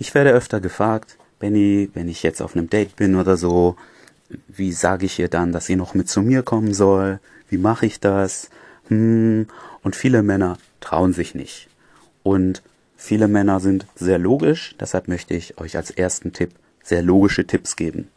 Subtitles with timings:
[0.00, 3.76] Ich werde öfter gefragt, Benny, wenn ich jetzt auf einem Date bin oder so,
[4.48, 7.20] wie sage ich ihr dann, dass sie noch mit zu mir kommen soll?
[7.50, 8.48] Wie mache ich das?
[8.88, 9.46] Hm.
[9.82, 11.68] Und viele Männer trauen sich nicht.
[12.22, 12.62] Und
[12.96, 17.76] viele Männer sind sehr logisch, deshalb möchte ich euch als ersten Tipp sehr logische Tipps
[17.76, 18.08] geben.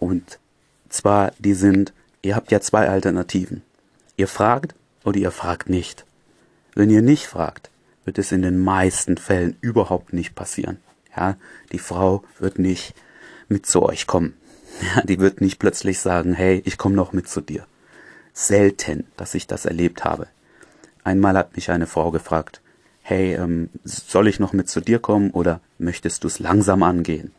[0.00, 0.40] Und
[0.88, 1.92] zwar, die sind,
[2.22, 3.62] ihr habt ja zwei Alternativen.
[4.16, 6.04] Ihr fragt oder ihr fragt nicht.
[6.74, 7.70] Wenn ihr nicht fragt,
[8.04, 10.78] wird es in den meisten Fällen überhaupt nicht passieren.
[11.16, 11.36] Ja,
[11.72, 12.94] die Frau wird nicht
[13.48, 14.34] mit zu euch kommen.
[14.94, 17.66] Ja, die wird nicht plötzlich sagen, hey, ich komme noch mit zu dir.
[18.34, 20.26] Selten, dass ich das erlebt habe.
[21.02, 22.60] Einmal hat mich eine Frau gefragt,
[23.00, 27.32] hey, ähm, soll ich noch mit zu dir kommen oder möchtest du es langsam angehen?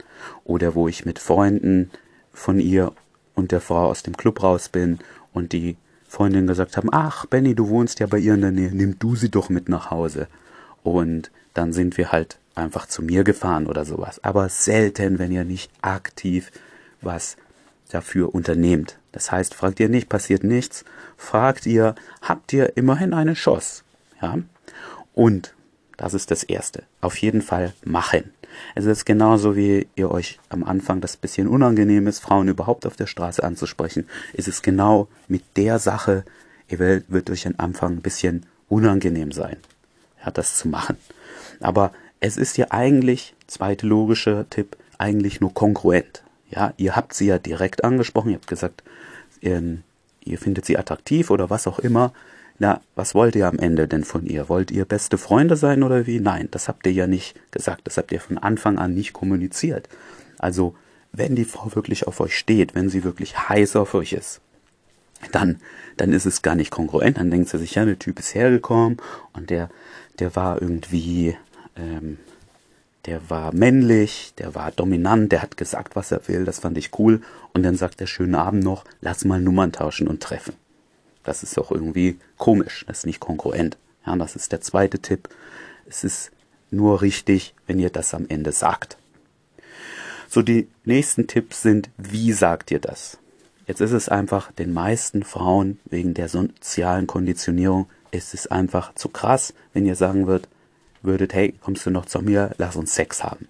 [0.45, 1.91] Oder wo ich mit Freunden
[2.34, 2.94] von ihr
[3.36, 5.00] und der Frau aus dem Club raus bin
[5.34, 8.72] und die Freundinnen gesagt haben, ach Benny, du wohnst ja bei ihr in der Nähe,
[8.73, 10.28] nimm du sie doch mit nach Hause.
[10.91, 14.23] Und dann sind wir halt einfach zu mir gefahren oder sowas.
[14.23, 16.52] Aber selten, wenn ihr nicht aktiv
[17.02, 17.38] was
[17.89, 18.98] dafür unternehmt.
[19.11, 20.84] Das heißt, fragt ihr nicht, passiert nichts.
[21.16, 23.84] Fragt ihr, habt ihr immerhin eine Chance?
[24.22, 24.38] Ja?
[25.14, 25.53] Und,
[25.95, 28.31] das ist das Erste, auf jeden Fall machen.
[28.76, 32.95] Es ist genauso wie ihr euch am Anfang das bisschen unangenehm ist, Frauen überhaupt auf
[32.95, 34.08] der Straße anzusprechen.
[34.33, 36.23] Es ist genau mit der Sache,
[36.67, 39.58] ihr wird euch am Anfang ein bisschen unangenehm sein,
[40.23, 40.98] ja, das zu machen.
[41.60, 46.23] Aber es ist ja eigentlich, zweite logische Tipp, eigentlich nur kongruent.
[46.50, 48.84] Ja, ihr habt sie ja direkt angesprochen, ihr habt gesagt,
[49.42, 49.84] ähm,
[50.23, 52.14] ihr findet sie attraktiv oder was auch immer.
[52.60, 54.50] Na, was wollt ihr am Ende denn von ihr?
[54.50, 56.20] Wollt ihr beste Freunde sein oder wie?
[56.20, 57.82] Nein, das habt ihr ja nicht gesagt.
[57.86, 59.88] Das habt ihr von Anfang an nicht kommuniziert.
[60.40, 60.76] Also,
[61.12, 64.42] wenn die Frau wirklich auf euch steht, wenn sie wirklich heiß auf euch ist,
[65.32, 65.60] dann,
[65.98, 67.18] dann ist es gar nicht kongruent.
[67.18, 68.98] Dann denkt sie sich, ja, der Typ ist hergekommen
[69.34, 69.70] und der,
[70.20, 71.36] der war irgendwie,
[71.76, 72.18] ähm,
[73.06, 76.98] der war männlich, der war dominant, der hat gesagt, was er will, das fand ich
[77.00, 77.22] cool.
[77.54, 80.54] Und dann sagt der schönen Abend noch, lass mal Nummern tauschen und treffen.
[81.23, 83.77] Das ist doch irgendwie komisch, das ist nicht kongruent.
[84.06, 85.30] Ja, das ist der zweite Tipp.
[85.86, 86.32] Es ist
[86.72, 88.98] nur richtig, wenn ihr das am Ende sagt.
[90.30, 93.17] So, die nächsten Tipps sind, wie sagt ihr das?
[93.67, 99.10] Jetzt ist es einfach den meisten Frauen wegen der sozialen Konditionierung, ist es einfach zu
[99.10, 100.48] krass, wenn ihr sagen würdet,
[101.02, 103.48] würdet, hey, kommst du noch zu mir, lass uns Sex haben.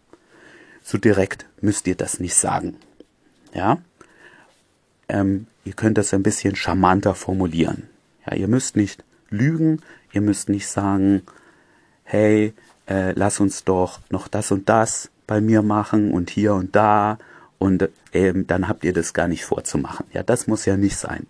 [0.83, 2.77] So direkt müsst ihr das nicht sagen.
[3.53, 3.77] Ja?
[5.07, 7.83] Ähm, ihr könnt das ein bisschen charmanter formulieren.
[8.25, 9.81] Ja, ihr müsst nicht lügen,
[10.13, 11.21] ihr müsst nicht sagen,
[12.03, 12.53] hey,
[12.87, 17.19] äh, lass uns doch noch das und das bei mir machen und hier und da
[17.59, 20.05] und ähm, dann habt ihr das gar nicht vorzumachen.
[20.13, 21.27] Ja, das muss ja nicht sein.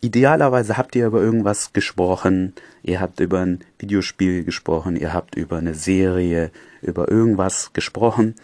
[0.00, 5.58] Idealerweise habt ihr über irgendwas gesprochen, ihr habt über ein Videospiel gesprochen, ihr habt über
[5.58, 8.34] eine Serie, über irgendwas gesprochen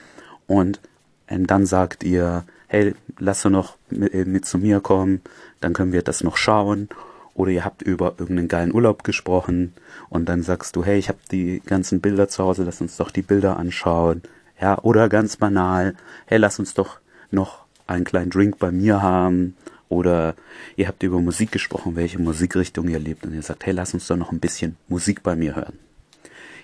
[0.47, 0.81] und
[1.29, 5.21] ähm, dann sagt ihr, hey, lass du noch mit, äh, mit zu mir kommen,
[5.61, 6.89] dann können wir das noch schauen.
[7.35, 9.73] Oder ihr habt über irgendeinen geilen Urlaub gesprochen
[10.09, 13.13] und dann sagst du, hey, ich habe die ganzen Bilder zu Hause, lass uns doch
[13.13, 14.23] die Bilder anschauen.
[14.61, 15.95] Ja, oder ganz banal,
[16.27, 16.99] hey, lass uns doch
[17.31, 19.57] noch einen kleinen Drink bei mir haben
[19.89, 20.35] oder
[20.77, 24.07] ihr habt über Musik gesprochen, welche Musikrichtung ihr lebt und ihr sagt, hey, lass uns
[24.07, 25.79] doch noch ein bisschen Musik bei mir hören.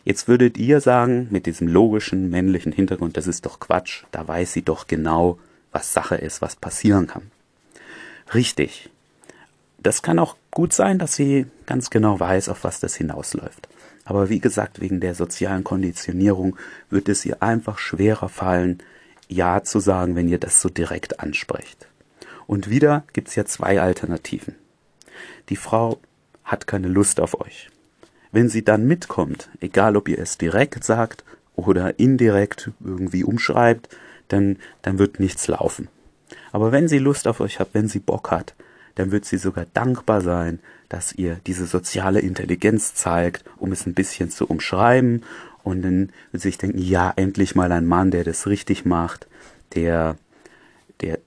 [0.04, 4.52] Jetzt würdet ihr sagen, mit diesem logischen männlichen Hintergrund, das ist doch Quatsch, da weiß
[4.52, 5.38] sie doch genau,
[5.72, 7.30] was Sache ist, was passieren kann.
[8.34, 8.90] Richtig.
[9.78, 13.68] Das kann auch gut sein, dass sie ganz genau weiß, auf was das hinausläuft.
[14.04, 16.56] Aber wie gesagt, wegen der sozialen Konditionierung
[16.90, 18.78] wird es ihr einfach schwerer fallen,
[19.28, 21.88] Ja zu sagen, wenn ihr das so direkt ansprecht.
[22.46, 24.54] Und wieder gibt's ja zwei Alternativen.
[25.48, 25.98] Die Frau
[26.44, 27.70] hat keine Lust auf euch.
[28.32, 31.24] Wenn sie dann mitkommt, egal ob ihr es direkt sagt
[31.56, 33.88] oder indirekt irgendwie umschreibt,
[34.28, 35.88] dann, dann wird nichts laufen.
[36.52, 38.54] Aber wenn sie Lust auf euch hat, wenn sie Bock hat,
[38.94, 43.94] dann wird sie sogar dankbar sein, dass ihr diese soziale Intelligenz zeigt, um es ein
[43.94, 45.24] bisschen zu umschreiben.
[45.62, 49.26] Und dann wird sie sich denken, ja, endlich mal ein Mann, der das richtig macht,
[49.74, 50.16] der,
[51.00, 51.18] der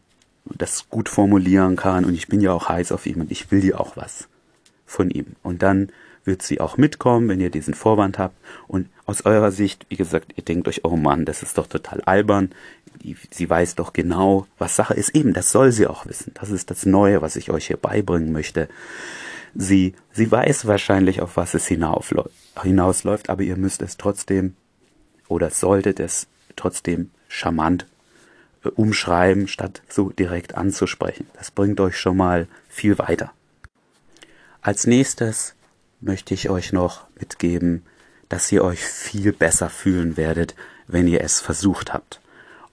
[0.46, 3.64] das gut formulieren kann und ich bin ja auch heiß auf ihm und ich will
[3.66, 4.28] ja auch was
[4.86, 5.36] von ihm.
[5.44, 5.90] Und dann
[6.24, 8.36] wird sie auch mitkommen, wenn ihr diesen Vorwand habt.
[8.68, 12.02] Und aus eurer Sicht, wie gesagt, ihr denkt euch, oh Mann, das ist doch total
[12.02, 12.52] albern.
[13.32, 15.16] Sie weiß doch genau, was Sache ist.
[15.16, 16.32] Eben, das soll sie auch wissen.
[16.36, 18.70] Das ist das Neue, was ich euch hier beibringen möchte.
[19.56, 24.56] Sie, sie weiß wahrscheinlich, auf was es hinausläuft, aber ihr müsst es trotzdem
[25.28, 27.86] oder solltet es trotzdem charmant
[28.76, 31.28] umschreiben, statt so direkt anzusprechen.
[31.34, 33.32] Das bringt euch schon mal viel weiter.
[34.62, 35.56] Als nächstes
[36.02, 37.86] möchte ich euch noch mitgeben,
[38.30, 40.56] dass ihr euch viel besser fühlen werdet,
[40.88, 42.20] wenn ihr es versucht habt.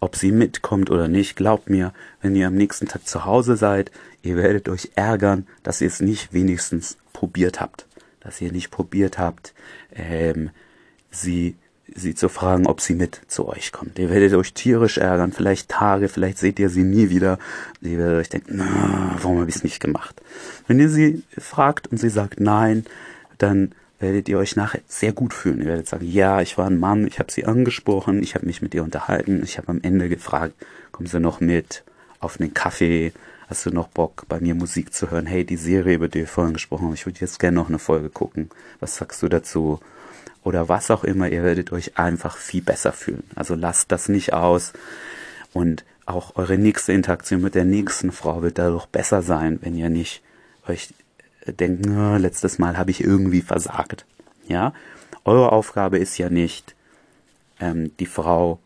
[0.05, 3.91] Ob sie mitkommt oder nicht, glaubt mir, wenn ihr am nächsten Tag zu Hause seid,
[4.21, 7.87] ihr werdet euch ärgern, dass ihr es nicht wenigstens probiert habt.
[8.21, 9.55] Dass ihr nicht probiert habt,
[9.95, 10.51] ähm,
[11.11, 11.57] sie
[11.95, 13.99] sie zu fragen, ob sie mit zu euch kommt.
[13.99, 17.39] Ihr werdet euch tierisch ärgern, vielleicht Tage, vielleicht seht ihr sie nie wieder.
[17.81, 20.21] Ihr werdet euch denken, na, warum habe ich es nicht gemacht?
[20.67, 22.85] Wenn ihr sie fragt und sie sagt nein,
[23.39, 25.61] dann werdet ihr euch nachher sehr gut fühlen.
[25.61, 28.63] Ihr werdet sagen, ja, ich war ein Mann, ich habe sie angesprochen, ich habe mich
[28.63, 30.55] mit ihr unterhalten, ich habe am Ende gefragt,
[30.93, 31.85] kommen sie noch mit
[32.21, 33.13] auf einen Kaffee?
[33.49, 35.27] Hast du noch Bock, bei mir Musik zu hören?
[35.27, 37.79] Hey, die Serie, über die wir vorhin gesprochen haben, ich würde jetzt gerne noch eine
[37.79, 38.51] Folge gucken.
[38.81, 39.81] Was sagst du dazu?
[40.45, 43.25] oder was auch immer, ihr werdet euch einfach viel besser fühlen.
[43.35, 44.75] Also lasst das nicht aus
[45.53, 49.89] und auch eure nächste Interaktion mit der nächsten Frau wird dadurch besser sein, wenn ihr
[49.89, 50.23] nicht
[50.69, 50.91] euch
[51.47, 54.07] denkt, na, letztes Mal habe ich irgendwie versagt.
[54.47, 54.73] Ja,
[55.25, 56.75] eure Aufgabe ist ja nicht
[57.61, 58.59] ähm, die Frau,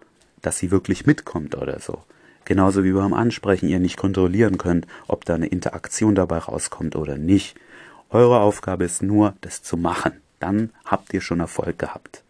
[0.42, 2.02] dass sie wirklich mitkommt oder so.
[2.44, 7.16] Genauso wie beim Ansprechen ihr nicht kontrollieren könnt, ob da eine Interaktion dabei rauskommt oder
[7.16, 7.56] nicht.
[8.10, 12.22] Eure Aufgabe ist nur, das zu machen dann habt ihr schon Erfolg gehabt.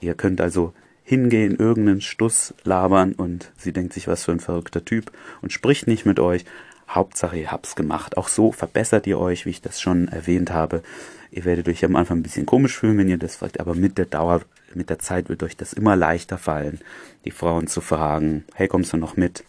[0.00, 0.72] Ihr könnt also
[1.04, 5.12] hingehen, irgendeinen Stuss labern und sie denkt sich, was für ein verrückter Typ
[5.42, 6.44] und spricht nicht mit euch.
[6.88, 8.16] Hauptsache, ihr habt's gemacht.
[8.16, 10.82] Auch so verbessert ihr euch, wie ich das schon erwähnt habe.
[11.30, 13.98] Ihr werdet euch am Anfang ein bisschen komisch fühlen, wenn ihr das fragt, aber mit
[13.98, 14.42] der Dauer,
[14.74, 16.80] mit der Zeit wird euch das immer leichter fallen,
[17.24, 19.44] die Frauen zu fragen, hey, kommst du noch mit?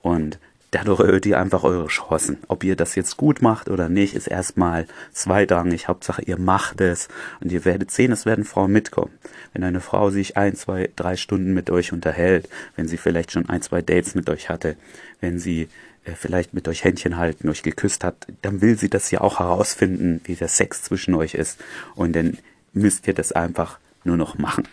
[0.00, 0.38] Und
[0.70, 2.38] dadurch erhöht ihr einfach eure Chancen.
[2.48, 5.88] Ob ihr das jetzt gut macht oder nicht, ist erstmal zweitrangig.
[5.88, 7.08] Hauptsache, ihr macht es
[7.40, 9.12] und ihr werdet sehen, es werden Frauen mitkommen.
[9.52, 13.48] Wenn eine Frau sich ein, zwei, drei Stunden mit euch unterhält, wenn sie vielleicht schon
[13.48, 14.76] ein, zwei Dates mit euch hatte,
[15.20, 15.68] wenn sie
[16.16, 20.20] vielleicht mit euch Händchen halten, euch geküsst hat, dann will sie das ja auch herausfinden,
[20.24, 21.58] wie der Sex zwischen euch ist.
[21.94, 22.38] Und dann
[22.72, 24.66] müsst ihr das einfach nur noch machen.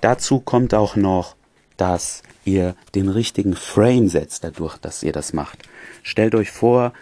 [0.00, 1.36] Dazu kommt auch noch,
[1.76, 5.62] dass ihr den richtigen Frame setzt dadurch, dass ihr das macht.
[6.02, 6.92] Stellt euch vor,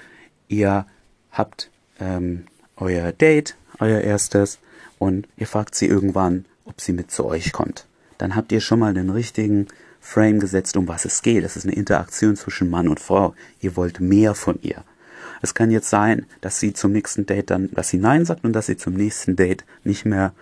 [0.48, 0.86] ihr
[1.30, 4.58] habt ähm, euer Date, euer erstes,
[4.98, 7.86] und ihr fragt sie irgendwann, ob sie mit zu euch kommt.
[8.18, 9.68] Dann habt ihr schon mal den richtigen
[10.00, 11.44] Frame gesetzt, um was es geht.
[11.44, 13.34] Es ist eine Interaktion zwischen Mann und Frau.
[13.60, 14.84] Ihr wollt mehr von ihr.
[15.40, 18.52] Es kann jetzt sein, dass sie zum nächsten Date dann, dass sie Nein sagt und
[18.52, 20.32] dass sie zum nächsten Date nicht mehr,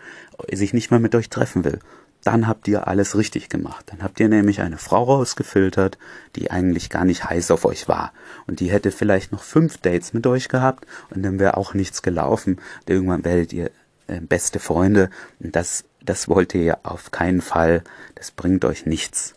[0.52, 1.80] sich nicht mehr mit euch treffen will
[2.26, 3.84] dann habt ihr alles richtig gemacht.
[3.86, 5.96] Dann habt ihr nämlich eine Frau rausgefiltert,
[6.34, 8.12] die eigentlich gar nicht heiß auf euch war.
[8.48, 12.02] Und die hätte vielleicht noch fünf Dates mit euch gehabt und dann wäre auch nichts
[12.02, 12.56] gelaufen.
[12.56, 13.70] Und irgendwann werdet ihr
[14.08, 15.08] äh, beste Freunde.
[15.38, 17.84] Und das, das wollt ihr ja auf keinen Fall.
[18.16, 19.34] Das bringt euch nichts.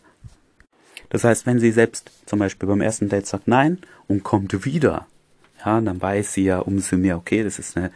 [1.10, 3.78] Das heißt, wenn sie selbst zum Beispiel beim ersten Date sagt Nein
[4.08, 5.06] und kommt wieder,
[5.64, 7.90] ja, dann weiß sie ja umso mehr, okay, das ist eine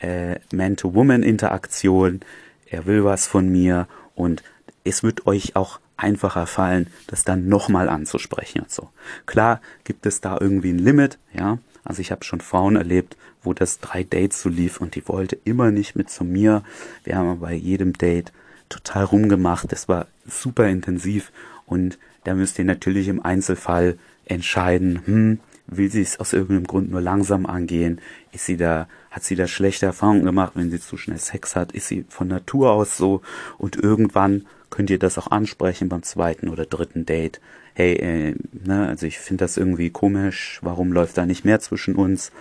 [0.00, 2.20] äh, Man-to-Woman-Interaktion,
[2.66, 4.42] er will was von mir und
[4.84, 8.90] es wird euch auch einfacher fallen, das dann nochmal anzusprechen und so.
[9.26, 11.58] Klar gibt es da irgendwie ein Limit, ja.
[11.84, 15.38] Also ich habe schon Frauen erlebt, wo das drei Dates so lief und die wollte
[15.44, 16.62] immer nicht mit zu mir.
[17.04, 18.32] Wir haben bei jedem Date
[18.68, 19.72] total rumgemacht.
[19.72, 21.32] Das war super intensiv
[21.66, 26.90] und da müsst ihr natürlich im Einzelfall entscheiden, hm, will sie es aus irgendeinem Grund
[26.90, 28.00] nur langsam angehen?
[28.32, 31.72] Ist sie da, hat sie da schlechte Erfahrungen gemacht, wenn sie zu schnell Sex hat?
[31.72, 33.22] Ist sie von Natur aus so?
[33.58, 37.40] Und irgendwann könnt ihr das auch ansprechen beim zweiten oder dritten Date.
[37.74, 40.58] Hey, äh, ne, also ich finde das irgendwie komisch.
[40.62, 42.32] Warum läuft da nicht mehr zwischen uns?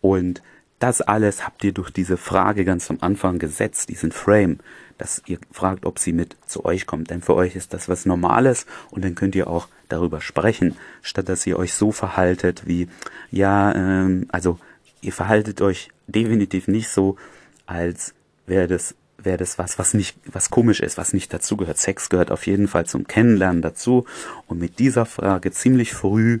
[0.00, 0.42] Und
[0.78, 4.58] das alles habt ihr durch diese Frage ganz am Anfang gesetzt, diesen Frame,
[4.98, 7.10] dass ihr fragt, ob sie mit zu euch kommt.
[7.10, 11.28] Denn für euch ist das was Normales und dann könnt ihr auch darüber sprechen, statt
[11.28, 12.88] dass ihr euch so verhaltet wie,
[13.30, 14.58] ja, ähm, also
[15.00, 17.16] ihr verhaltet euch definitiv nicht so,
[17.66, 18.14] als
[18.46, 21.78] wäre das wäre das was, was nicht, was komisch ist, was nicht dazu gehört.
[21.78, 24.04] Sex gehört auf jeden Fall zum Kennenlernen dazu.
[24.46, 26.40] Und mit dieser Frage ziemlich früh,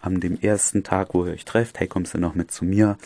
[0.00, 2.98] an dem ersten Tag, wo ihr euch trefft, hey, kommst du noch mit zu mir?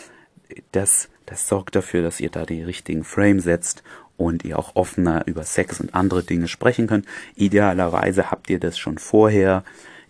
[0.73, 3.83] Das, das sorgt dafür, dass ihr da die richtigen Frame setzt
[4.17, 7.07] und ihr auch offener über Sex und andere Dinge sprechen könnt.
[7.37, 9.65] Idealerweise habt ihr das schon vorher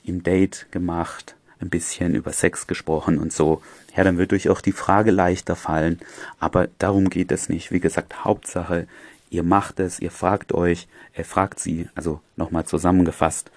[0.05, 3.63] im Date gemacht, ein bisschen über Sex gesprochen und so.
[3.97, 6.01] Ja, dann wird euch auch die Frage leichter fallen.
[6.39, 7.71] Aber darum geht es nicht.
[7.71, 8.87] Wie gesagt, Hauptsache,
[9.31, 13.51] ihr macht es, ihr fragt euch, er fragt sie, also nochmal zusammengefasst.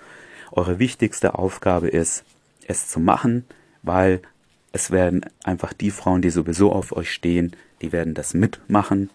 [0.52, 2.24] Eure wichtigste Aufgabe ist,
[2.68, 3.46] es zu machen,
[3.84, 4.22] weil
[4.72, 9.10] es werden einfach die Frauen, die sowieso auf euch stehen, die werden das mitmachen.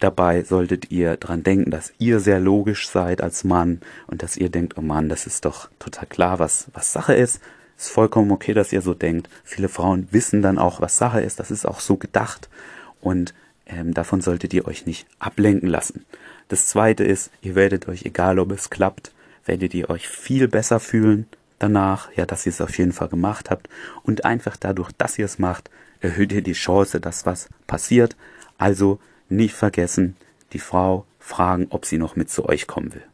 [0.00, 4.50] Dabei solltet ihr dran denken, dass ihr sehr logisch seid als Mann und dass ihr
[4.50, 7.40] denkt, oh Mann, das ist doch total klar, was, was Sache ist.
[7.76, 9.28] Ist vollkommen okay, dass ihr so denkt.
[9.42, 11.40] Viele Frauen wissen dann auch, was Sache ist.
[11.40, 12.48] Das ist auch so gedacht.
[13.00, 13.34] Und
[13.66, 16.04] ähm, davon solltet ihr euch nicht ablenken lassen.
[16.48, 19.12] Das zweite ist, ihr werdet euch, egal ob es klappt,
[19.46, 21.26] werdet ihr euch viel besser fühlen
[21.58, 23.68] danach, ja, dass ihr es auf jeden Fall gemacht habt.
[24.02, 25.70] Und einfach dadurch, dass ihr es macht,
[26.00, 28.16] erhöht ihr die Chance, dass was passiert.
[28.58, 30.16] Also nicht vergessen,
[30.52, 33.04] die Frau fragen, ob sie noch mit zu euch kommen will.